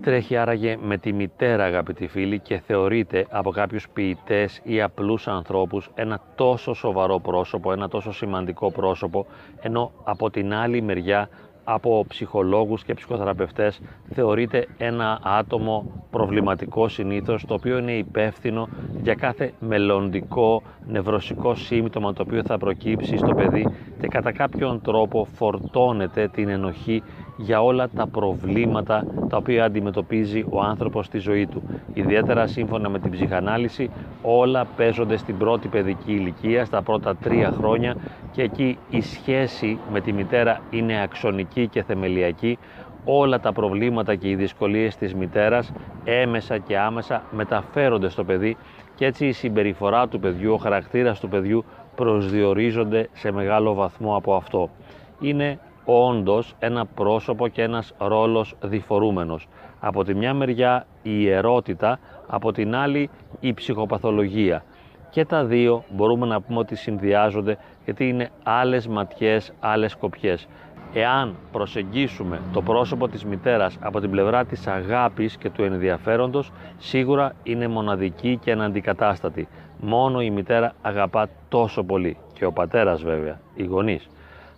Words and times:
τρέχει 0.00 0.36
άραγε 0.36 0.76
με 0.82 0.98
τη 0.98 1.12
μητέρα 1.12 1.64
αγαπητοί 1.64 2.06
φίλοι 2.06 2.38
και 2.38 2.60
θεωρείται 2.66 3.26
από 3.30 3.50
κάποιους 3.50 3.88
ποιητές 3.88 4.60
ή 4.64 4.82
απλούς 4.82 5.28
ανθρώπους 5.28 5.90
ένα 5.94 6.20
τόσο 6.34 6.74
σοβαρό 6.74 7.18
πρόσωπο, 7.18 7.72
ένα 7.72 7.88
τόσο 7.88 8.12
σημαντικό 8.12 8.72
πρόσωπο 8.72 9.26
ενώ 9.60 9.92
από 10.04 10.30
την 10.30 10.54
άλλη 10.54 10.82
μεριά 10.82 11.28
από 11.64 12.04
ψυχολόγους 12.08 12.84
και 12.84 12.94
ψυχοθεραπευτές 12.94 13.80
θεωρείται 14.12 14.66
ένα 14.78 15.20
άτομο 15.22 16.04
προβληματικό 16.10 16.88
συνήθως 16.88 17.44
το 17.46 17.54
οποίο 17.54 17.78
είναι 17.78 17.92
υπεύθυνο 17.92 18.68
για 19.02 19.14
κάθε 19.14 19.52
μελλοντικό 19.60 20.62
νευρωσικό 20.86 21.54
σύμπτωμα 21.54 22.12
το 22.12 22.22
οποίο 22.26 22.42
θα 22.44 22.58
προκύψει 22.58 23.16
στο 23.16 23.34
παιδί 23.34 23.68
και 24.00 24.06
κατά 24.06 24.32
κάποιον 24.32 24.80
τρόπο 24.80 25.24
φορτώνεται 25.24 26.28
την 26.28 26.48
ενοχή 26.48 27.02
για 27.42 27.62
όλα 27.62 27.88
τα 27.88 28.06
προβλήματα 28.06 29.04
τα 29.28 29.36
οποία 29.36 29.64
αντιμετωπίζει 29.64 30.44
ο 30.50 30.60
άνθρωπος 30.60 31.06
στη 31.06 31.18
ζωή 31.18 31.46
του. 31.46 31.62
Ιδιαίτερα 31.94 32.46
σύμφωνα 32.46 32.88
με 32.88 32.98
την 32.98 33.10
ψυχανάλυση 33.10 33.90
όλα 34.22 34.64
παίζονται 34.76 35.16
στην 35.16 35.38
πρώτη 35.38 35.68
παιδική 35.68 36.12
ηλικία, 36.12 36.64
στα 36.64 36.82
πρώτα 36.82 37.16
τρία 37.16 37.50
χρόνια 37.50 37.96
και 38.32 38.42
εκεί 38.42 38.78
η 38.90 39.00
σχέση 39.00 39.78
με 39.92 40.00
τη 40.00 40.12
μητέρα 40.12 40.60
είναι 40.70 41.02
αξονική 41.02 41.68
και 41.68 41.82
θεμελιακή 41.82 42.58
όλα 43.04 43.40
τα 43.40 43.52
προβλήματα 43.52 44.14
και 44.14 44.28
οι 44.28 44.34
δυσκολίες 44.34 44.96
της 44.96 45.14
μητέρας 45.14 45.72
έμεσα 46.04 46.58
και 46.58 46.78
άμεσα 46.78 47.22
μεταφέρονται 47.30 48.08
στο 48.08 48.24
παιδί 48.24 48.56
και 48.94 49.06
έτσι 49.06 49.26
η 49.26 49.32
συμπεριφορά 49.32 50.08
του 50.08 50.20
παιδιού, 50.20 50.52
ο 50.52 50.56
χαρακτήρας 50.56 51.20
του 51.20 51.28
παιδιού 51.28 51.64
προσδιορίζονται 51.94 53.08
σε 53.12 53.32
μεγάλο 53.32 53.74
βαθμό 53.74 54.16
από 54.16 54.34
αυτό. 54.34 54.70
Είναι 55.20 55.58
όντως 55.84 56.54
ένα 56.58 56.86
πρόσωπο 56.86 57.48
και 57.48 57.62
ένας 57.62 57.94
ρόλος 57.98 58.54
διφορούμενος. 58.62 59.48
Από 59.80 60.04
τη 60.04 60.14
μια 60.14 60.34
μεριά 60.34 60.86
η 61.02 61.10
ιερότητα, 61.22 61.98
από 62.26 62.52
την 62.52 62.74
άλλη 62.74 63.10
η 63.40 63.54
ψυχοπαθολογία. 63.54 64.64
Και 65.10 65.24
τα 65.24 65.44
δύο 65.44 65.84
μπορούμε 65.90 66.26
να 66.26 66.40
πούμε 66.40 66.58
ότι 66.58 66.76
συνδυάζονται 66.76 67.58
γιατί 67.84 68.08
είναι 68.08 68.30
άλλες 68.42 68.86
ματιές, 68.86 69.52
άλλες 69.60 69.94
κοπιές. 69.94 70.48
Εάν 70.92 71.36
προσεγγίσουμε 71.52 72.40
το 72.52 72.62
πρόσωπο 72.62 73.08
της 73.08 73.24
μητέρας 73.24 73.78
από 73.80 74.00
την 74.00 74.10
πλευρά 74.10 74.44
της 74.44 74.66
αγάπης 74.66 75.36
και 75.36 75.50
του 75.50 75.62
ενδιαφέροντος, 75.62 76.52
σίγουρα 76.78 77.32
είναι 77.42 77.68
μοναδική 77.68 78.36
και 78.36 78.52
αναντικατάστατη. 78.52 79.48
Μόνο 79.80 80.20
η 80.20 80.30
μητέρα 80.30 80.72
αγαπά 80.82 81.28
τόσο 81.48 81.82
πολύ 81.82 82.16
και 82.32 82.44
ο 82.44 82.52
πατέρας 82.52 83.02
βέβαια, 83.02 83.40
οι 83.54 83.64
γονείς. 83.64 84.08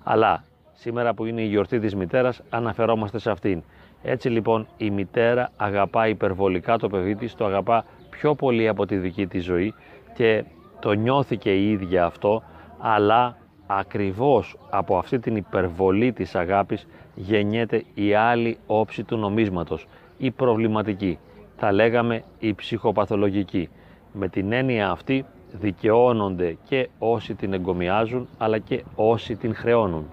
Αλλά 0.05 0.45
Σήμερα 0.75 1.15
που 1.15 1.25
είναι 1.25 1.43
η 1.43 1.47
γιορτή 1.47 1.79
της 1.79 1.95
μητέρας 1.95 2.43
αναφερόμαστε 2.51 3.19
σε 3.19 3.31
αυτήν. 3.31 3.63
Έτσι 4.03 4.29
λοιπόν 4.29 4.67
η 4.77 4.91
μητέρα 4.91 5.51
αγαπά 5.57 6.09
υπερβολικά 6.09 6.79
το 6.79 6.89
παιδί 6.89 7.15
της, 7.15 7.35
το 7.35 7.45
αγαπά 7.45 7.85
πιο 8.11 8.35
πολύ 8.35 8.69
από 8.69 8.87
τη 8.87 8.97
δική 8.97 9.27
της 9.27 9.45
ζωή 9.45 9.75
και 10.15 10.45
το 10.81 10.93
νιώθει 10.93 11.37
και 11.37 11.55
η 11.55 11.71
ίδια 11.71 12.05
αυτό, 12.05 12.43
αλλά 12.79 13.37
ακριβώς 13.67 14.57
από 14.71 14.97
αυτή 14.97 15.19
την 15.19 15.37
υπερβολή 15.37 16.13
της 16.13 16.35
αγάπης 16.35 16.87
γεννιέται 17.15 17.85
η 17.95 18.15
άλλη 18.15 18.59
όψη 18.67 19.05
του 19.05 19.17
νομίσματος, 19.17 19.87
η 20.19 20.31
προβληματική, 20.31 21.19
θα 21.57 21.73
λέγαμε 21.73 22.23
η 22.39 22.55
ψυχοπαθολογική. 22.55 23.69
Με 24.13 24.29
την 24.29 24.53
έννοια 24.53 24.91
αυτή 24.91 25.25
δικαιώνονται 25.53 26.57
και 26.65 26.89
όσοι 26.99 27.35
την 27.35 27.53
εγκομιάζουν 27.53 28.29
αλλά 28.39 28.59
και 28.59 28.85
όσοι 28.95 29.37
την 29.37 29.55
χρεώνουν. 29.55 30.07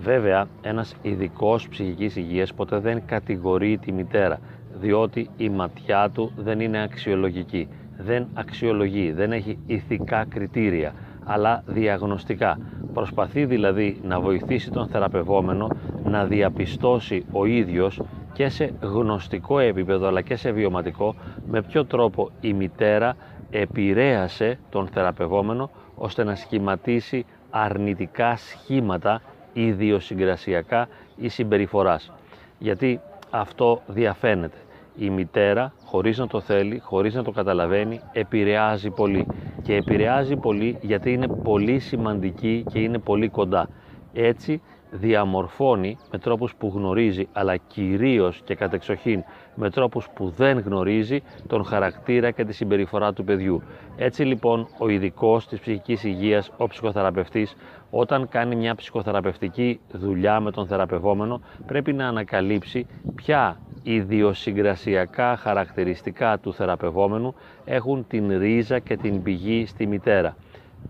Βέβαια, 0.00 0.46
ένας 0.62 0.94
ειδικός 1.02 1.68
ψυχικής 1.68 2.16
υγείας 2.16 2.54
ποτέ 2.54 2.78
δεν 2.78 3.02
κατηγορεί 3.06 3.78
τη 3.78 3.92
μητέρα, 3.92 4.38
διότι 4.80 5.30
η 5.36 5.48
ματιά 5.48 6.10
του 6.10 6.32
δεν 6.36 6.60
είναι 6.60 6.82
αξιολογική, 6.82 7.68
δεν 7.98 8.26
αξιολογεί, 8.34 9.12
δεν 9.12 9.32
έχει 9.32 9.58
ηθικά 9.66 10.24
κριτήρια, 10.24 10.92
αλλά 11.24 11.62
διαγνωστικά. 11.66 12.58
Προσπαθεί 12.92 13.44
δηλαδή 13.44 14.00
να 14.02 14.20
βοηθήσει 14.20 14.70
τον 14.70 14.86
θεραπευόμενο 14.86 15.68
να 16.04 16.24
διαπιστώσει 16.24 17.24
ο 17.32 17.44
ίδιος 17.44 18.00
και 18.32 18.48
σε 18.48 18.72
γνωστικό 18.80 19.58
επίπεδο 19.58 20.06
αλλά 20.06 20.20
και 20.20 20.36
σε 20.36 20.50
βιωματικό 20.50 21.14
με 21.46 21.62
ποιο 21.62 21.84
τρόπο 21.84 22.30
η 22.40 22.52
μητέρα 22.52 23.16
επηρέασε 23.50 24.58
τον 24.70 24.86
θεραπευόμενο 24.86 25.70
ώστε 25.94 26.24
να 26.24 26.34
σχηματίσει 26.34 27.24
αρνητικά 27.50 28.36
σχήματα 28.36 29.20
ιδιοσυγκρασιακά 29.66 30.88
ή 31.16 31.28
συμπεριφοράς. 31.28 32.12
Γιατί 32.58 33.00
αυτό 33.30 33.80
διαφαίνεται. 33.86 34.56
Η 34.96 35.10
μητέρα, 35.10 35.72
χωρίς 35.84 36.18
να 36.18 36.26
το 36.26 36.40
θέλει, 36.40 36.78
χωρίς 36.78 37.14
να 37.14 37.22
το 37.24 37.30
καταλαβαίνει, 37.30 38.00
επηρεάζει 38.12 38.90
πολύ. 38.90 39.26
Και 39.62 39.74
επηρεάζει 39.74 40.36
πολύ 40.36 40.78
γιατί 40.80 41.12
είναι 41.12 41.26
πολύ 41.26 41.78
σημαντική 41.78 42.64
και 42.70 42.78
είναι 42.78 42.98
πολύ 42.98 43.28
κοντά. 43.28 43.68
Έτσι 44.12 44.62
διαμορφώνει 44.90 45.98
με 46.10 46.18
τρόπους 46.18 46.54
που 46.54 46.72
γνωρίζει 46.74 47.28
αλλά 47.32 47.56
κυρίως 47.56 48.40
και 48.44 48.54
κατεξοχήν 48.54 49.24
με 49.54 49.70
τρόπους 49.70 50.08
που 50.14 50.28
δεν 50.36 50.58
γνωρίζει 50.58 51.22
τον 51.46 51.64
χαρακτήρα 51.64 52.30
και 52.30 52.44
τη 52.44 52.52
συμπεριφορά 52.52 53.12
του 53.12 53.24
παιδιού. 53.24 53.62
Έτσι 53.96 54.22
λοιπόν 54.22 54.68
ο 54.78 54.88
ειδικός 54.88 55.46
της 55.48 55.60
ψυχικής 55.60 56.04
υγείας, 56.04 56.50
ο 56.56 56.66
ψυχοθεραπευτής 56.66 57.56
όταν 57.90 58.28
κάνει 58.28 58.56
μια 58.56 58.74
ψυχοθεραπευτική 58.74 59.80
δουλειά 59.92 60.40
με 60.40 60.50
τον 60.50 60.66
θεραπευόμενο 60.66 61.40
πρέπει 61.66 61.92
να 61.92 62.08
ανακαλύψει 62.08 62.86
ποια 63.14 63.60
ιδιοσυγκρασιακά 63.82 65.36
χαρακτηριστικά 65.36 66.38
του 66.38 66.54
θεραπευόμενου 66.54 67.34
έχουν 67.64 68.06
την 68.08 68.38
ρίζα 68.38 68.78
και 68.78 68.96
την 68.96 69.22
πηγή 69.22 69.66
στη 69.66 69.86
μητέρα 69.86 70.36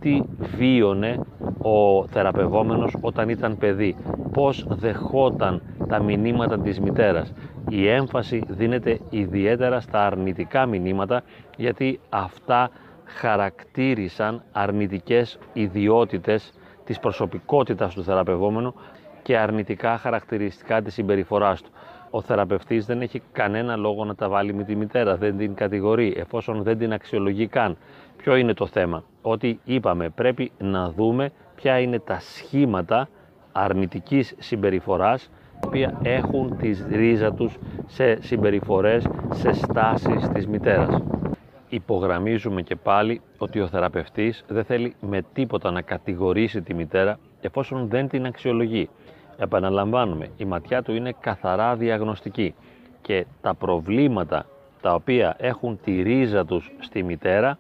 τι 0.00 0.22
βίωνε 0.56 1.20
ο 1.62 2.06
θεραπευόμενος 2.06 2.96
όταν 3.00 3.28
ήταν 3.28 3.58
παιδί, 3.58 3.96
πώς 4.32 4.66
δεχόταν 4.68 5.62
τα 5.88 6.02
μηνύματα 6.02 6.58
της 6.58 6.80
μητέρας. 6.80 7.32
Η 7.68 7.88
έμφαση 7.88 8.42
δίνεται 8.48 9.00
ιδιαίτερα 9.10 9.80
στα 9.80 10.06
αρνητικά 10.06 10.66
μηνύματα 10.66 11.22
γιατί 11.56 12.00
αυτά 12.08 12.70
χαρακτήρισαν 13.04 14.42
αρνητικές 14.52 15.38
ιδιότητες 15.52 16.52
της 16.88 16.98
προσωπικότητας 16.98 17.94
του 17.94 18.04
θεραπευόμενου 18.04 18.74
και 19.22 19.38
αρνητικά 19.38 19.98
χαρακτηριστικά 19.98 20.82
της 20.82 20.94
συμπεριφοράς 20.94 21.62
του. 21.62 21.70
Ο 22.10 22.20
θεραπευτής 22.20 22.86
δεν 22.86 23.00
έχει 23.00 23.22
κανένα 23.32 23.76
λόγο 23.76 24.04
να 24.04 24.14
τα 24.14 24.28
βάλει 24.28 24.54
με 24.54 24.64
τη 24.64 24.76
μητέρα, 24.76 25.16
δεν 25.16 25.36
την 25.36 25.54
κατηγορεί 25.54 26.14
εφόσον 26.16 26.62
δεν 26.62 26.78
την 26.78 26.92
αξιολογεί 26.92 27.46
καν. 27.46 27.76
Ποιο 28.16 28.36
είναι 28.36 28.54
το 28.54 28.66
θέμα, 28.66 29.04
ότι 29.22 29.60
είπαμε 29.64 30.08
πρέπει 30.08 30.52
να 30.58 30.90
δούμε 30.90 31.30
ποια 31.54 31.78
είναι 31.78 31.98
τα 31.98 32.18
σχήματα 32.20 33.08
αρνητικής 33.52 34.34
συμπεριφοράς 34.38 35.30
τα 35.60 35.66
οποία 35.68 35.98
έχουν 36.02 36.56
τη 36.56 36.70
ρίζα 36.90 37.32
τους 37.32 37.56
σε 37.86 38.22
συμπεριφορές, 38.22 39.06
σε 39.32 39.52
στάσεις 39.52 40.28
της 40.28 40.46
μητέρας. 40.46 41.02
Υπογραμμίζουμε 41.68 42.62
και 42.62 42.76
πάλι 42.76 43.20
ότι 43.38 43.60
ο 43.60 43.66
θεραπευτής 43.66 44.44
δεν 44.48 44.64
θέλει 44.64 44.94
με 45.00 45.22
τίποτα 45.32 45.70
να 45.70 45.82
κατηγορήσει 45.82 46.62
τη 46.62 46.74
μητέρα 46.74 47.18
εφόσον 47.40 47.88
δεν 47.88 48.08
την 48.08 48.26
αξιολογεί. 48.26 48.88
Επαναλαμβάνουμε, 49.38 50.28
η 50.36 50.44
ματιά 50.44 50.82
του 50.82 50.92
είναι 50.92 51.14
καθαρά 51.20 51.76
διαγνωστική 51.76 52.54
και 53.00 53.26
τα 53.40 53.54
προβλήματα 53.54 54.46
τα 54.80 54.94
οποία 54.94 55.36
έχουν 55.38 55.78
τη 55.84 56.02
ρίζα 56.02 56.44
τους 56.44 56.72
στη 56.78 57.02
μητέρα 57.02 57.58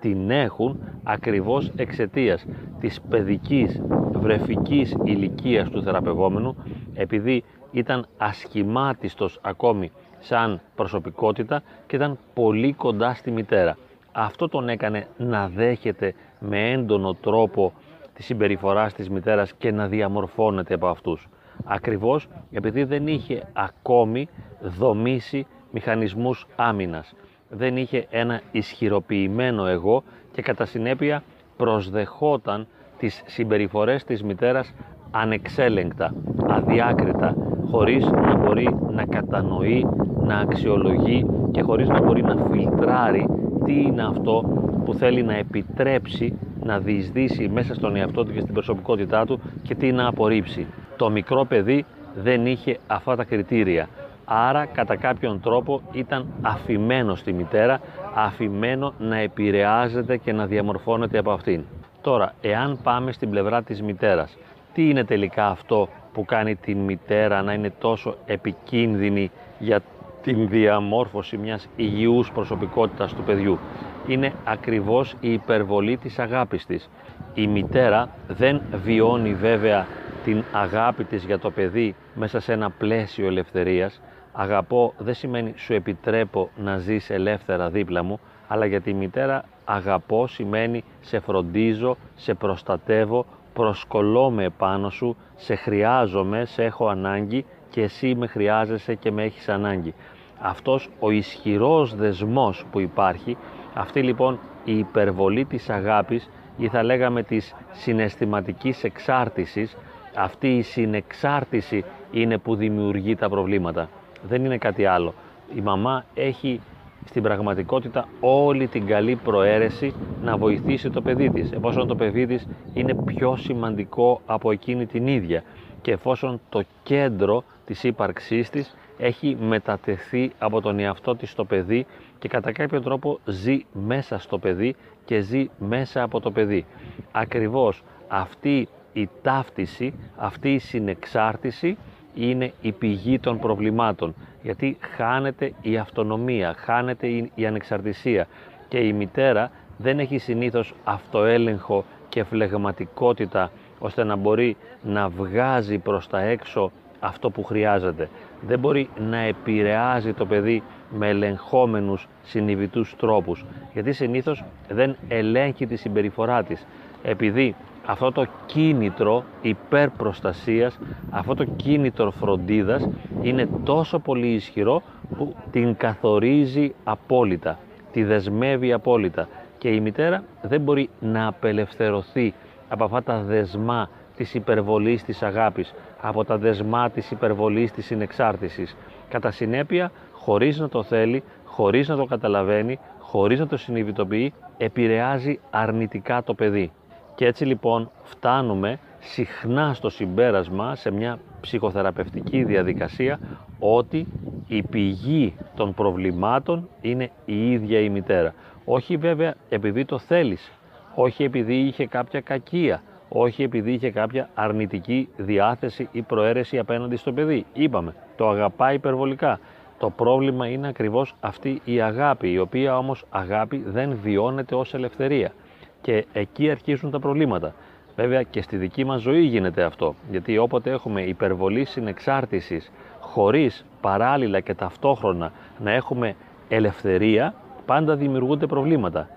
την 0.00 0.30
έχουν 0.30 0.80
ακριβώς 1.02 1.72
εξαιτίας 1.76 2.46
της 2.80 3.00
παιδικής 3.00 3.82
βρεφικής 4.12 4.96
ηλικίας 5.04 5.68
του 5.68 5.82
θεραπευόμενου 5.82 6.56
επειδή 6.94 7.44
ήταν 7.70 8.06
ασχημάτιστος 8.18 9.38
ακόμη 9.42 9.90
σαν 10.24 10.60
προσωπικότητα 10.74 11.62
και 11.86 11.96
ήταν 11.96 12.18
πολύ 12.34 12.72
κοντά 12.72 13.14
στη 13.14 13.30
μητέρα. 13.30 13.76
Αυτό 14.12 14.48
τον 14.48 14.68
έκανε 14.68 15.06
να 15.16 15.48
δέχεται 15.48 16.14
με 16.38 16.70
έντονο 16.70 17.14
τρόπο 17.14 17.72
τη 18.14 18.22
συμπεριφορά 18.22 18.90
της 18.90 19.10
μητέρας 19.10 19.52
και 19.54 19.72
να 19.72 19.86
διαμορφώνεται 19.86 20.74
από 20.74 20.86
αυτούς. 20.86 21.28
Ακριβώς 21.64 22.28
επειδή 22.52 22.84
δεν 22.84 23.06
είχε 23.06 23.42
ακόμη 23.52 24.28
δομήσει 24.60 25.46
μηχανισμούς 25.70 26.46
άμυνας 26.56 27.14
δεν 27.54 27.76
είχε 27.76 28.06
ένα 28.10 28.40
ισχυροποιημένο 28.50 29.66
εγώ 29.66 30.02
και 30.32 30.42
κατά 30.42 30.64
συνέπεια 30.64 31.22
προσδεχόταν 31.56 32.66
τις 32.98 33.22
συμπεριφορές 33.26 34.04
της 34.04 34.22
μητέρας 34.22 34.74
ανεξέλεγκτα, 35.10 36.14
αδιάκριτα, 36.48 37.36
χωρίς 37.70 38.06
να 38.06 38.36
μπορεί 38.36 38.76
να 38.90 39.04
κατανοεί, 39.04 39.86
να 40.26 40.38
αξιολογεί 40.38 41.26
και 41.50 41.62
χωρίς 41.62 41.88
να 41.88 42.02
μπορεί 42.02 42.22
να 42.22 42.36
φιλτράρει 42.50 43.26
τι 43.64 43.80
είναι 43.80 44.02
αυτό 44.02 44.42
που 44.84 44.94
θέλει 44.94 45.22
να 45.22 45.36
επιτρέψει 45.36 46.38
να 46.62 46.78
διεισδύσει 46.78 47.48
μέσα 47.48 47.74
στον 47.74 47.96
εαυτό 47.96 48.24
του 48.24 48.32
και 48.32 48.40
στην 48.40 48.54
προσωπικότητά 48.54 49.26
του 49.26 49.40
και 49.62 49.74
τι 49.74 49.92
να 49.92 50.06
απορρίψει. 50.06 50.66
Το 50.96 51.10
μικρό 51.10 51.44
παιδί 51.44 51.84
δεν 52.14 52.46
είχε 52.46 52.78
αυτά 52.86 53.16
τα 53.16 53.24
κριτήρια. 53.24 53.88
άρα 54.24 54.66
κατά 54.66 54.96
κάποιον 54.96 55.40
τρόπο 55.40 55.80
ήταν 55.92 56.26
αφημένο 56.42 57.14
στη 57.14 57.32
μητέρα, 57.32 57.80
αφημένο 58.14 58.92
να 58.98 59.16
επηρεάζεται 59.16 60.16
και 60.16 60.32
να 60.32 60.46
διαμορφώνεται 60.46 61.18
από 61.18 61.30
αυτήν. 61.30 61.62
Τώρα, 62.00 62.32
εάν 62.40 62.78
πάμε 62.82 63.12
στην 63.12 63.30
πλευρά 63.30 63.62
της 63.62 63.82
μητέρας, 63.82 64.36
τι 64.74 64.88
είναι 64.88 65.04
τελικά 65.04 65.46
αυτό 65.48 65.88
που 66.12 66.24
κάνει 66.24 66.56
την 66.56 66.78
μητέρα 66.78 67.42
να 67.42 67.52
είναι 67.52 67.72
τόσο 67.78 68.14
επικίνδυνη 68.26 69.30
για 69.58 69.80
την 70.24 70.48
διαμόρφωση 70.48 71.36
μιας 71.36 71.68
υγιούς 71.76 72.30
προσωπικότητας 72.30 73.14
του 73.14 73.22
παιδιού. 73.22 73.58
Είναι 74.06 74.32
ακριβώς 74.44 75.16
η 75.20 75.32
υπερβολή 75.32 75.96
της 75.96 76.18
αγάπης 76.18 76.66
της. 76.66 76.90
Η 77.34 77.46
μητέρα 77.46 78.08
δεν 78.28 78.62
βιώνει 78.84 79.34
βέβαια 79.34 79.86
την 80.24 80.44
αγάπη 80.52 81.04
της 81.04 81.24
για 81.24 81.38
το 81.38 81.50
παιδί 81.50 81.94
μέσα 82.14 82.40
σε 82.40 82.52
ένα 82.52 82.70
πλαίσιο 82.70 83.26
ελευθερίας. 83.26 84.00
Αγαπώ 84.32 84.94
δεν 84.98 85.14
σημαίνει 85.14 85.52
σου 85.56 85.72
επιτρέπω 85.72 86.50
να 86.56 86.78
ζεις 86.78 87.10
ελεύθερα 87.10 87.70
δίπλα 87.70 88.02
μου, 88.02 88.20
αλλά 88.48 88.66
για 88.66 88.80
τη 88.80 88.94
μητέρα 88.94 89.44
αγαπώ 89.64 90.26
σημαίνει 90.26 90.84
σε 91.00 91.18
φροντίζω, 91.20 91.96
σε 92.14 92.34
προστατεύω, 92.34 93.26
προσκολώ 93.52 94.34
επάνω 94.38 94.90
σου, 94.90 95.16
σε 95.36 95.54
χρειάζομαι, 95.54 96.44
σε 96.44 96.64
έχω 96.64 96.88
ανάγκη 96.88 97.44
και 97.70 97.82
εσύ 97.82 98.14
με 98.14 98.26
χρειάζεσαι 98.26 98.94
και 98.94 99.10
με 99.10 99.22
έχεις 99.22 99.48
ανάγκη. 99.48 99.94
Αυτός 100.40 100.88
ο 101.00 101.10
ισχυρός 101.10 101.94
δεσμός 101.94 102.64
που 102.70 102.80
υπάρχει, 102.80 103.36
αυτή 103.74 104.02
λοιπόν 104.02 104.38
η 104.64 104.78
υπερβολή 104.78 105.44
της 105.44 105.70
αγάπης 105.70 106.30
ή 106.56 106.68
θα 106.68 106.82
λέγαμε 106.82 107.22
της 107.22 107.54
συναισθηματικής 107.72 108.84
εξάρτησης, 108.84 109.76
αυτή 110.14 110.56
η 110.56 110.62
συνεξάρτηση 110.62 111.84
είναι 112.10 112.38
που 112.38 112.54
δημιουργεί 112.54 113.14
τα 113.16 113.28
προβλήματα. 113.28 113.88
Δεν 114.28 114.44
είναι 114.44 114.58
κάτι 114.58 114.84
άλλο. 114.84 115.14
Η 115.54 115.60
μαμά 115.60 116.04
έχει 116.14 116.60
στην 117.04 117.22
πραγματικότητα 117.22 118.08
όλη 118.20 118.66
την 118.66 118.86
καλή 118.86 119.16
προαίρεση 119.16 119.94
να 120.22 120.36
βοηθήσει 120.36 120.90
το 120.90 121.00
παιδί 121.00 121.30
της 121.30 121.52
εφόσον 121.52 121.86
το 121.86 121.94
παιδί 121.94 122.26
της 122.26 122.46
είναι 122.74 122.94
πιο 122.94 123.36
σημαντικό 123.36 124.20
από 124.26 124.50
εκείνη 124.50 124.86
την 124.86 125.06
ίδια 125.06 125.42
και 125.82 125.92
εφόσον 125.92 126.40
το 126.48 126.62
κέντρο 126.82 127.44
της 127.66 127.84
ύπαρξής 127.84 128.50
της 128.50 128.74
έχει 128.98 129.36
μετατεθεί 129.40 130.32
από 130.38 130.60
τον 130.60 130.78
εαυτό 130.78 131.16
της 131.16 131.30
στο 131.30 131.44
παιδί 131.44 131.86
και 132.18 132.28
κατά 132.28 132.52
κάποιο 132.52 132.80
τρόπο 132.80 133.18
ζει 133.24 133.64
μέσα 133.72 134.18
στο 134.18 134.38
παιδί 134.38 134.74
και 135.04 135.20
ζει 135.20 135.48
μέσα 135.58 136.02
από 136.02 136.20
το 136.20 136.30
παιδί. 136.30 136.66
Ακριβώς 137.12 137.82
αυτή 138.08 138.68
η 138.92 139.08
ταύτιση, 139.22 139.94
αυτή 140.16 140.52
η 140.52 140.58
συνεξάρτηση 140.58 141.76
είναι 142.14 142.52
η 142.60 142.72
πηγή 142.72 143.18
των 143.18 143.38
προβλημάτων 143.38 144.14
γιατί 144.42 144.76
χάνεται 144.80 145.52
η 145.60 145.76
αυτονομία, 145.76 146.54
χάνεται 146.56 147.06
η 147.34 147.46
ανεξαρτησία 147.46 148.26
και 148.68 148.78
η 148.78 148.92
μητέρα 148.92 149.50
δεν 149.78 149.98
έχει 149.98 150.18
συνήθως 150.18 150.74
αυτοέλεγχο 150.84 151.84
και 152.08 152.24
φλεγματικότητα 152.24 153.50
ώστε 153.78 154.04
να 154.04 154.16
μπορεί 154.16 154.56
να 154.82 155.08
βγάζει 155.08 155.78
προς 155.78 156.08
τα 156.08 156.20
έξω 156.20 156.72
αυτό 157.00 157.30
που 157.30 157.44
χρειάζεται. 157.44 158.08
Δεν 158.40 158.58
μπορεί 158.58 158.88
να 158.98 159.16
επηρεάζει 159.16 160.12
το 160.12 160.26
παιδί 160.26 160.62
με 160.90 161.08
ελεγχόμενους 161.08 162.08
συνειδητούς 162.22 162.96
τρόπους 162.96 163.44
γιατί 163.72 163.92
συνήθως 163.92 164.44
δεν 164.68 164.96
ελέγχει 165.08 165.66
τη 165.66 165.76
συμπεριφορά 165.76 166.42
της. 166.42 166.66
Επειδή 167.02 167.54
αυτό 167.86 168.12
το 168.12 168.26
κίνητρο 168.46 169.24
υπερπροστασίας, 169.42 170.78
αυτό 171.10 171.34
το 171.34 171.44
κίνητρο 171.44 172.10
φροντίδας 172.10 172.88
είναι 173.22 173.48
τόσο 173.64 173.98
πολύ 173.98 174.26
ισχυρό 174.26 174.82
που 175.16 175.36
την 175.50 175.76
καθορίζει 175.76 176.74
απόλυτα, 176.84 177.58
τη 177.92 178.04
δεσμεύει 178.04 178.72
απόλυτα. 178.72 179.28
Και 179.58 179.68
η 179.68 179.80
μητέρα 179.80 180.22
δεν 180.42 180.60
μπορεί 180.60 180.88
να 181.00 181.26
απελευθερωθεί 181.26 182.34
από 182.68 182.84
αυτά 182.84 183.02
τα 183.02 183.20
δεσμά 183.22 183.88
της 184.16 184.34
υπερβολής 184.34 185.04
της 185.04 185.22
αγάπης, 185.22 185.74
από 186.06 186.24
τα 186.24 186.38
δεσμά 186.38 186.90
της 186.90 187.10
υπερβολής 187.10 187.72
της 187.72 187.86
συνεξάρτησης. 187.86 188.76
Κατά 189.08 189.30
συνέπεια, 189.30 189.90
χωρίς 190.12 190.58
να 190.58 190.68
το 190.68 190.82
θέλει, 190.82 191.22
χωρίς 191.44 191.88
να 191.88 191.96
το 191.96 192.04
καταλαβαίνει, 192.04 192.78
χωρίς 192.98 193.38
να 193.38 193.46
το 193.46 193.56
συνειδητοποιεί, 193.56 194.32
επηρεάζει 194.56 195.40
αρνητικά 195.50 196.22
το 196.22 196.34
παιδί. 196.34 196.72
Και 197.14 197.26
έτσι 197.26 197.44
λοιπόν 197.44 197.90
φτάνουμε 198.02 198.78
συχνά 198.98 199.74
στο 199.74 199.90
συμπέρασμα 199.90 200.74
σε 200.74 200.90
μια 200.90 201.18
ψυχοθεραπευτική 201.40 202.44
διαδικασία 202.44 203.18
ότι 203.58 204.06
η 204.46 204.62
πηγή 204.62 205.34
των 205.56 205.74
προβλημάτων 205.74 206.68
είναι 206.80 207.10
η 207.24 207.50
ίδια 207.50 207.80
η 207.80 207.88
μητέρα. 207.88 208.34
Όχι 208.64 208.96
βέβαια 208.96 209.34
επειδή 209.48 209.84
το 209.84 209.98
θέλεις, 209.98 210.52
όχι 210.94 211.24
επειδή 211.24 211.54
είχε 211.54 211.86
κάποια 211.86 212.20
κακία, 212.20 212.82
όχι 213.08 213.42
επειδή 213.42 213.72
είχε 213.72 213.90
κάποια 213.90 214.28
αρνητική 214.34 215.08
διάθεση 215.16 215.88
ή 215.92 216.02
προαίρεση 216.02 216.58
απέναντι 216.58 216.96
στο 216.96 217.12
παιδί. 217.12 217.46
Είπαμε, 217.52 217.94
το 218.16 218.28
αγαπάει 218.28 218.74
υπερβολικά. 218.74 219.40
Το 219.78 219.90
πρόβλημα 219.90 220.46
είναι 220.48 220.68
ακριβώς 220.68 221.14
αυτή 221.20 221.60
η 221.64 221.80
αγάπη, 221.80 222.32
η 222.32 222.38
οποία 222.38 222.78
όμως 222.78 223.04
αγάπη 223.10 223.62
δεν 223.66 223.98
βιώνεται 224.02 224.54
ως 224.54 224.74
ελευθερία 224.74 225.32
και 225.80 226.04
εκεί 226.12 226.50
αρχίζουν 226.50 226.90
τα 226.90 226.98
προβλήματα. 226.98 227.54
Βέβαια 227.96 228.22
και 228.22 228.42
στη 228.42 228.56
δική 228.56 228.84
μας 228.84 229.00
ζωή 229.00 229.20
γίνεται 229.20 229.62
αυτό, 229.62 229.94
γιατί 230.10 230.38
όποτε 230.38 230.70
έχουμε 230.70 231.02
υπερβολή 231.02 231.64
συνεξάρτησης 231.64 232.72
χωρίς 233.00 233.64
παράλληλα 233.80 234.40
και 234.40 234.54
ταυτόχρονα 234.54 235.32
να 235.62 235.70
έχουμε 235.70 236.14
ελευθερία, 236.48 237.34
πάντα 237.66 237.96
δημιουργούνται 237.96 238.46
προβλήματα. 238.46 239.08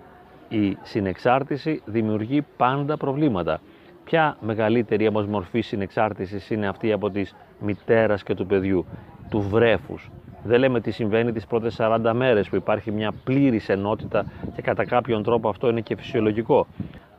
Η 0.48 0.76
συνεξάρτηση 0.82 1.82
δημιουργεί 1.84 2.44
πάντα 2.56 2.96
προβλήματα. 2.96 3.60
Ποια 4.08 4.36
μεγαλύτερη 4.40 5.06
όμως 5.08 5.26
μορφής 5.26 5.66
συνεξάρτησης 5.66 6.50
είναι 6.50 6.68
αυτή 6.68 6.92
από 6.92 7.10
της 7.10 7.34
μητέρας 7.60 8.22
και 8.22 8.34
του 8.34 8.46
παιδιού, 8.46 8.86
του 9.30 9.40
βρέφους, 9.40 10.10
δεν 10.44 10.58
λέμε 10.58 10.80
τι 10.80 10.90
συμβαίνει 10.90 11.32
τις 11.32 11.46
πρώτες 11.46 11.76
40 11.78 12.12
μέρες 12.14 12.48
που 12.48 12.56
υπάρχει 12.56 12.90
μια 12.90 13.12
πλήρης 13.24 13.68
ενότητα 13.68 14.24
και 14.54 14.62
κατά 14.62 14.84
κάποιον 14.84 15.22
τρόπο 15.22 15.48
αυτό 15.48 15.68
είναι 15.68 15.80
και 15.80 15.96
φυσιολογικό. 15.96 16.66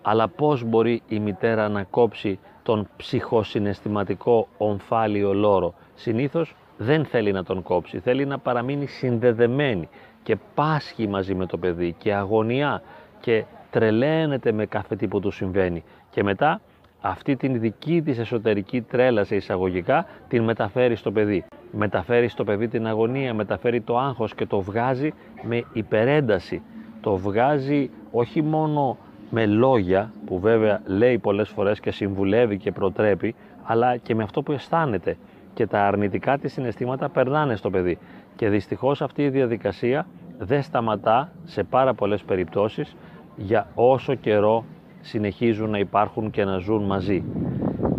Αλλά 0.01 0.27
πώς 0.27 0.63
μπορεί 0.63 1.01
η 1.07 1.19
μητέρα 1.19 1.69
να 1.69 1.83
κόψει 1.83 2.39
τον 2.63 2.87
ψυχοσυναισθηματικό 2.97 4.47
ομφάλιο 4.57 5.33
λόρο; 5.33 5.73
Συνήθως 5.95 6.55
δεν 6.77 7.05
θέλει 7.05 7.31
να 7.31 7.43
τον 7.43 7.63
κόψει, 7.63 7.99
θέλει 7.99 8.25
να 8.25 8.37
παραμείνει 8.37 8.85
συνδεδεμένη 8.85 9.89
και 10.23 10.35
πάσχει 10.55 11.07
μαζί 11.07 11.35
με 11.35 11.45
το 11.45 11.57
παιδί 11.57 11.95
και 11.97 12.13
αγωνιά 12.13 12.81
και 13.19 13.43
τρελαίνεται 13.69 14.51
με 14.51 14.65
κάθε 14.65 14.95
τι 14.95 15.07
που 15.07 15.19
του 15.19 15.31
συμβαίνει. 15.31 15.83
Και 16.09 16.23
μετά 16.23 16.61
αυτή 17.01 17.35
την 17.35 17.59
δική 17.59 18.01
της 18.01 18.17
εσωτερική 18.17 18.81
τρέλα 18.81 19.23
σε 19.23 19.35
εισαγωγικά 19.35 20.05
την 20.27 20.43
μεταφέρει 20.43 20.95
στο 20.95 21.11
παιδί. 21.11 21.45
Μεταφέρει 21.71 22.27
στο 22.27 22.43
παιδί 22.43 22.67
την 22.67 22.87
αγωνία, 22.87 23.33
μεταφέρει 23.33 23.81
το 23.81 23.97
άγχος 23.97 24.35
και 24.35 24.45
το 24.45 24.61
βγάζει 24.61 25.13
με 25.41 25.63
υπερένταση. 25.73 26.61
Το 27.01 27.17
βγάζει 27.17 27.89
όχι 28.11 28.41
μόνο 28.41 28.97
με 29.29 29.45
λόγια 29.45 30.11
που 30.25 30.39
βέβαια 30.39 30.81
λέει 30.85 31.17
πολλές 31.17 31.49
φορές 31.49 31.79
και 31.79 31.91
συμβουλεύει 31.91 32.57
και 32.57 32.71
προτρέπει 32.71 33.35
αλλά 33.63 33.97
και 33.97 34.15
με 34.15 34.23
αυτό 34.23 34.41
που 34.41 34.51
αισθάνεται. 34.51 35.17
Και 35.53 35.67
τα 35.67 35.87
αρνητικά 35.87 36.37
της 36.37 36.53
συναισθήματα 36.53 37.09
περνάνε 37.09 37.55
στο 37.55 37.69
παιδί. 37.69 37.97
Και 38.35 38.49
δυστυχώς 38.49 39.01
αυτή 39.01 39.23
η 39.23 39.29
διαδικασία 39.29 40.07
δεν 40.37 40.61
σταματά 40.63 41.31
σε 41.43 41.63
πάρα 41.63 41.93
πολλές 41.93 42.23
περιπτώσεις 42.23 42.95
για 43.35 43.67
όσο 43.75 44.15
καιρό 44.15 44.65
συνεχίζουν 45.01 45.69
να 45.69 45.77
υπάρχουν 45.77 46.29
και 46.29 46.43
να 46.43 46.57
ζουν 46.57 46.83
μαζί. 46.83 47.23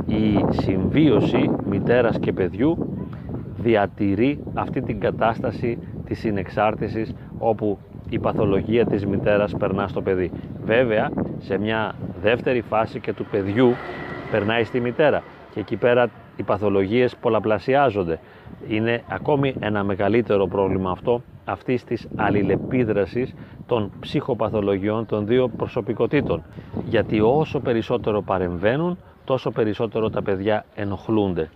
Η 0.07 0.45
συμβίωση 0.51 1.51
μητέρας 1.65 2.19
και 2.19 2.33
παιδιού 2.33 2.97
διατηρεί 3.57 4.43
αυτή 4.55 4.83
την 4.83 5.01
κατάσταση 5.01 5.79
της 6.05 6.19
συνεξάρτησης 6.19 7.15
όπου 7.39 7.79
η 8.11 8.19
παθολογία 8.19 8.87
της 8.87 9.07
μητέρας 9.07 9.55
περνά 9.59 9.89
στο 9.89 10.03
παιδί. 10.03 10.31
Βέβαια, 10.65 11.11
σε 11.39 11.59
μια 11.59 11.95
δεύτερη 12.23 12.61
φάση 12.61 13.01
και 13.01 13.13
του 13.13 13.27
παιδιού 13.31 13.75
περνάει 14.31 14.65
στη 14.65 14.81
μητέρα 14.81 15.23
και 15.55 15.61
εκεί 15.61 15.77
πέρα 15.77 16.09
οι 16.37 16.43
παθολογίες 16.43 17.17
πολλαπλασιάζονται. 17.17 18.19
Είναι 18.69 19.03
ακόμη 19.09 19.55
ένα 19.61 19.85
μεγαλύτερο 19.85 20.47
πρόβλημα 20.47 20.91
αυτό 20.91 21.23
αυτής 21.51 21.85
της 21.85 22.09
αλληλεπίδρασης 22.17 23.35
των 23.67 23.91
ψυχοπαθολογιών 24.01 25.07
των 25.07 25.27
δύο 25.27 25.49
προσωπικότητων. 25.49 26.43
Γιατί 26.83 27.21
όσο 27.21 27.61
περισσότερο 27.61 28.23
παρεμβαίνουν, 28.23 28.99
τόσο 29.25 29.51
περισσότερο 29.51 30.11
τα 30.11 30.23
παιδιά 30.23 30.65
ενοχλούνται 30.75 31.51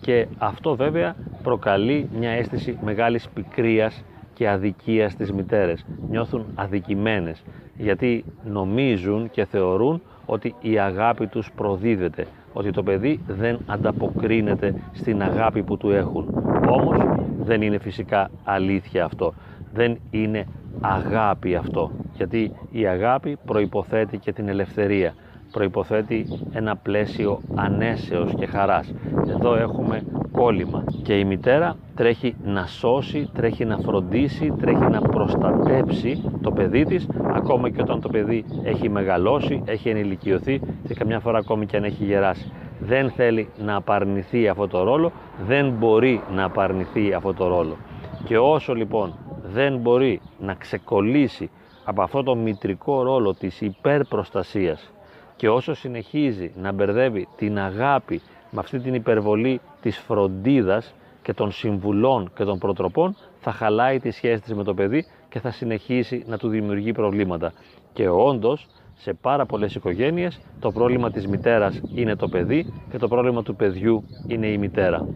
και 0.00 0.26
αυτό 0.38 0.76
βέβαια 0.76 1.16
προκαλεί 1.42 2.08
μια 2.18 2.30
αίσθηση 2.30 2.78
μεγάλης 2.82 3.28
πικρίας 3.28 4.04
και 4.34 4.48
αδικίας 4.48 5.12
στις 5.12 5.32
μητέρες. 5.32 5.84
Νιώθουν 6.08 6.46
αδικημένες 6.54 7.42
γιατί 7.76 8.24
νομίζουν 8.44 9.30
και 9.30 9.44
θεωρούν 9.44 10.02
ότι 10.26 10.54
η 10.60 10.78
αγάπη 10.78 11.26
τους 11.26 11.52
προδίδεται, 11.52 12.26
ότι 12.52 12.70
το 12.70 12.82
παιδί 12.82 13.20
δεν 13.26 13.58
ανταποκρίνεται 13.66 14.74
στην 14.92 15.22
αγάπη 15.22 15.62
που 15.62 15.76
του 15.76 15.90
έχουν. 15.90 16.44
Όμως 16.68 16.96
δεν 17.44 17.62
είναι 17.62 17.78
φυσικά 17.78 18.30
αλήθεια 18.44 19.04
αυτό. 19.04 19.34
Δεν 19.74 19.98
είναι 20.10 20.46
αγάπη 20.80 21.54
αυτό. 21.54 21.90
Γιατί 22.16 22.52
η 22.70 22.86
αγάπη 22.86 23.38
προϋποθέτει 23.44 24.18
και 24.18 24.32
την 24.32 24.48
ελευθερία. 24.48 25.14
Προϋποθέτει 25.50 26.26
ένα 26.52 26.76
πλαίσιο 26.76 27.40
ανέσεως 27.54 28.34
και 28.34 28.46
χαράς. 28.46 28.94
Εδώ 29.28 29.54
έχουμε 29.54 30.02
κόλλημα 30.32 30.84
και 31.02 31.18
η 31.18 31.24
μητέρα 31.24 31.76
τρέχει 31.94 32.36
να 32.44 32.66
σώσει, 32.66 33.30
τρέχει 33.34 33.64
να 33.64 33.76
φροντίσει, 33.78 34.52
τρέχει 34.60 34.86
να 34.90 35.00
προστατέψει 35.00 36.22
το 36.42 36.50
παιδί 36.50 36.84
της 36.84 37.08
ακόμα 37.34 37.70
και 37.70 37.80
όταν 37.80 38.00
το 38.00 38.08
παιδί 38.08 38.44
έχει 38.62 38.88
μεγαλώσει, 38.88 39.62
έχει 39.64 39.88
ενηλικιωθεί 39.88 40.60
και 40.88 40.94
καμιά 40.94 41.20
φορά 41.20 41.38
ακόμη 41.38 41.66
και 41.66 41.76
αν 41.76 41.84
έχει 41.84 42.04
γεράσει. 42.04 42.52
Δεν 42.80 43.10
θέλει 43.10 43.48
να 43.58 43.76
απαρνηθεί 43.76 44.48
αυτό 44.48 44.68
το 44.68 44.82
ρόλο, 44.82 45.12
δεν 45.46 45.70
μπορεί 45.70 46.22
να 46.34 46.44
απαρνηθεί 46.44 47.12
αυτό 47.12 47.34
το 47.34 47.46
ρόλο. 47.46 47.76
Και 48.24 48.38
όσο 48.38 48.74
λοιπόν 48.74 49.14
δεν 49.52 49.76
μπορεί 49.78 50.20
να 50.38 50.54
ξεκολλήσει 50.54 51.50
από 51.84 52.02
αυτό 52.02 52.22
το 52.22 52.34
μητρικό 52.34 53.02
ρόλο 53.02 53.34
της 53.34 53.60
υπερπροστασίας 53.60 54.92
και 55.36 55.48
όσο 55.48 55.74
συνεχίζει 55.74 56.52
να 56.56 56.72
μπερδεύει 56.72 57.28
την 57.36 57.58
αγάπη 57.58 58.20
με 58.54 58.60
αυτή 58.60 58.78
την 58.78 58.94
υπερβολή 58.94 59.60
της 59.80 59.98
φροντίδας 59.98 60.94
και 61.22 61.32
των 61.34 61.52
συμβουλών 61.52 62.30
και 62.36 62.44
των 62.44 62.58
προτροπών 62.58 63.16
θα 63.40 63.52
χαλάει 63.52 64.00
τη 64.00 64.10
σχέση 64.10 64.42
της 64.42 64.54
με 64.54 64.64
το 64.64 64.74
παιδί 64.74 65.06
και 65.28 65.40
θα 65.40 65.50
συνεχίσει 65.50 66.24
να 66.26 66.38
του 66.38 66.48
δημιουργεί 66.48 66.92
προβλήματα. 66.92 67.52
Και 67.92 68.08
όντως 68.08 68.66
σε 68.96 69.12
πάρα 69.12 69.46
πολλές 69.46 69.74
οικογένειες 69.74 70.40
το 70.60 70.72
πρόβλημα 70.72 71.10
της 71.10 71.26
μητέρας 71.26 71.80
είναι 71.94 72.16
το 72.16 72.28
παιδί 72.28 72.72
και 72.90 72.98
το 72.98 73.08
πρόβλημα 73.08 73.42
του 73.42 73.56
παιδιού 73.56 74.04
είναι 74.26 74.46
η 74.46 74.58
μητέρα. 74.58 75.06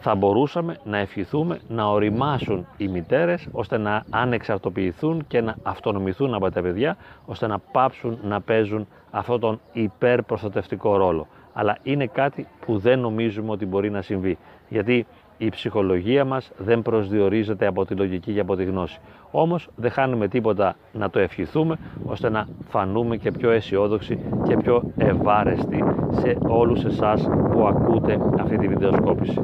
Θα 0.00 0.14
μπορούσαμε 0.14 0.76
να 0.84 0.98
ευχηθούμε 0.98 1.60
να 1.68 1.86
οριμάσουν 1.86 2.66
οι 2.76 2.88
μητέρες 2.88 3.48
ώστε 3.52 3.78
να 3.78 4.04
ανεξαρτοποιηθούν 4.10 5.26
και 5.26 5.40
να 5.40 5.56
αυτονομηθούν 5.62 6.34
από 6.34 6.50
τα 6.50 6.62
παιδιά 6.62 6.96
ώστε 7.26 7.46
να 7.46 7.58
πάψουν 7.58 8.18
να 8.22 8.40
παίζουν 8.40 8.86
αυτόν 9.10 9.40
τον 9.40 9.60
υπερπροστατευτικό 9.72 10.96
ρόλο 10.96 11.26
αλλά 11.54 11.78
είναι 11.82 12.06
κάτι 12.06 12.46
που 12.66 12.78
δεν 12.78 12.98
νομίζουμε 12.98 13.50
ότι 13.50 13.66
μπορεί 13.66 13.90
να 13.90 14.02
συμβεί. 14.02 14.38
Γιατί 14.68 15.06
η 15.38 15.48
ψυχολογία 15.48 16.24
μας 16.24 16.50
δεν 16.56 16.82
προσδιορίζεται 16.82 17.66
από 17.66 17.84
τη 17.84 17.94
λογική 17.94 18.32
και 18.32 18.40
από 18.40 18.56
τη 18.56 18.64
γνώση. 18.64 19.00
Όμως 19.30 19.68
δεν 19.76 19.90
χάνουμε 19.90 20.28
τίποτα 20.28 20.76
να 20.92 21.10
το 21.10 21.18
ευχηθούμε 21.18 21.78
ώστε 22.06 22.30
να 22.30 22.46
φανούμε 22.68 23.16
και 23.16 23.30
πιο 23.32 23.50
αισιόδοξοι 23.50 24.18
και 24.48 24.56
πιο 24.56 24.82
ευάρεστοι 24.96 25.84
σε 26.10 26.36
όλους 26.40 26.84
εσάς 26.84 27.28
που 27.52 27.66
ακούτε 27.66 28.18
αυτή 28.40 28.58
τη 28.58 28.68
βιντεοσκόπηση. 28.68 29.40